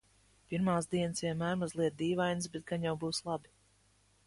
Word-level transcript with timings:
Pirmās 0.53 0.89
dienas 0.93 1.21
vienmēr 1.25 1.59
mazliet 1.65 1.97
dīvainas, 2.01 2.51
bet 2.57 2.67
gan 2.73 2.91
jau 2.91 2.97
būs 3.07 3.23
labi. 3.31 3.57